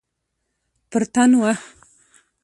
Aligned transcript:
پر 0.89 1.03
تن 1.13 1.31
وه. 1.39 1.51